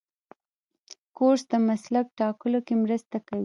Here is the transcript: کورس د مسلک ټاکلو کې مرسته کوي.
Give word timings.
کورس 1.17 1.43
د 1.51 1.53
مسلک 1.67 2.05
ټاکلو 2.19 2.59
کې 2.67 2.73
مرسته 2.83 3.17
کوي. 3.27 3.39